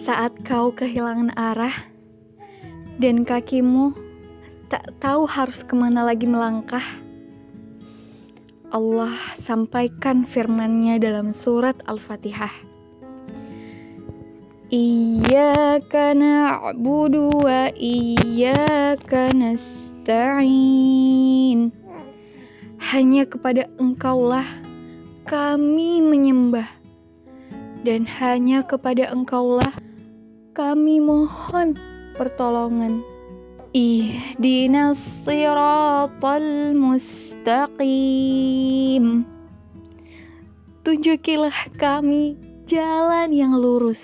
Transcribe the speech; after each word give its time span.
Saat 0.00 0.32
kau 0.48 0.72
kehilangan 0.72 1.36
arah 1.36 1.76
dan 2.96 3.20
kakimu 3.20 3.92
tak 4.72 4.88
tahu 4.96 5.28
harus 5.28 5.60
ke 5.60 5.76
mana 5.76 6.08
lagi 6.08 6.24
melangkah, 6.24 6.80
Allah 8.72 9.12
sampaikan 9.36 10.24
firman-Nya 10.24 11.04
dalam 11.04 11.36
surat 11.36 11.76
Al-Fatihah. 11.84 12.48
Iyyaka 14.72 16.16
na'budu 16.16 17.36
wa 17.36 17.68
iyyaka 17.76 19.36
nasta'in. 19.36 20.48
Hanya 22.80 23.28
kepada 23.28 23.68
Engkaulah 23.76 24.48
kami 25.28 26.00
menyembah 26.00 26.72
dan 27.84 28.08
hanya 28.08 28.64
kepada 28.64 29.12
Engkaulah 29.12 29.89
kami 30.50 30.98
mohon 30.98 31.78
pertolongan. 32.18 33.02
Ihdinas 33.70 34.98
siratal 35.22 36.74
mustaqim. 36.74 37.86
Tunjukilah 40.82 41.54
kami 41.78 42.34
jalan 42.66 43.30
yang 43.30 43.54
lurus. 43.54 44.02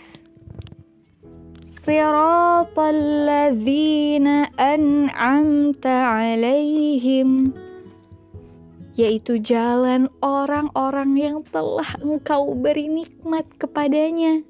Siratal 1.83 3.27
ladzina 3.27 4.47
an'amta 4.55 6.19
alaihim 6.19 7.51
yaitu 8.97 9.37
jalan 9.45 10.09
orang-orang 10.25 11.13
yang 11.21 11.39
telah 11.53 12.01
engkau 12.01 12.57
beri 12.57 12.89
nikmat 12.89 13.45
kepadanya 13.61 14.41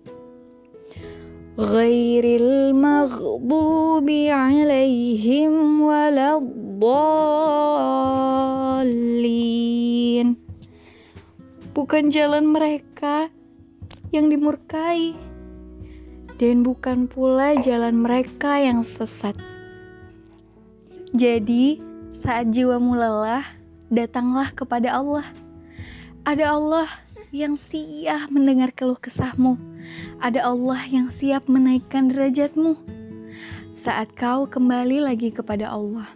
ghairil 1.57 2.77
maghdubi 2.77 4.29
alaihim 4.29 5.81
waladdallin 5.81 6.77
bukan 11.73 12.13
jalan 12.13 12.53
mereka 12.53 13.33
yang 14.13 14.29
dimurkai 14.29 15.17
dan 16.37 16.61
bukan 16.61 17.09
pula 17.09 17.57
jalan 17.65 18.05
mereka 18.05 18.61
yang 18.61 18.85
sesat. 18.85 19.33
Jadi 21.17 21.81
saat 22.21 22.53
jiwamu 22.53 22.93
lelah 22.93 23.49
datanglah 23.89 24.53
kepada 24.53 24.93
Allah. 24.93 25.25
Ada 26.29 26.53
Allah 26.53 27.06
yang 27.35 27.59
siap 27.59 28.31
mendengar 28.31 28.71
keluh 28.71 28.99
kesahmu 28.99 29.59
ada 30.23 30.47
Allah 30.47 30.79
yang 30.87 31.11
siap 31.11 31.51
menaikkan 31.51 32.11
derajatmu 32.11 32.79
saat 33.75 34.11
kau 34.19 34.51
kembali 34.51 34.99
lagi 34.99 35.31
kepada 35.31 35.71
Allah. 35.71 36.11